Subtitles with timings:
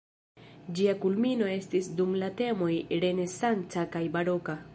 [0.79, 2.71] Ĝia kulmino estis dum la temoj
[3.05, 4.63] renesanca kaj baroka.